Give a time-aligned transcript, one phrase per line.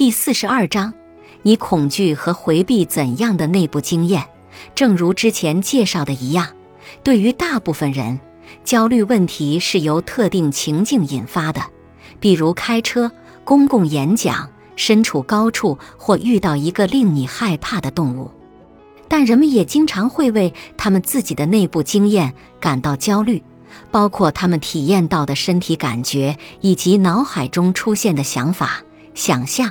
[0.00, 0.94] 第四十二章，
[1.42, 4.24] 你恐惧和回避怎样的内部经验？
[4.74, 6.46] 正如之前介绍的一样，
[7.02, 8.18] 对于大部分人，
[8.64, 11.60] 焦虑问题是由特定情境引发的，
[12.18, 13.12] 比如开车、
[13.44, 18.30] 公共演讲、身处高处或遇到一个令你害怕的动物。
[19.06, 23.42] 但人们也经常会为他们自己的内部经验感到焦虑，
[23.90, 28.82] 包括他们体验到的身体感觉以及脑海中出现的想法、
[29.12, 29.70] 想象、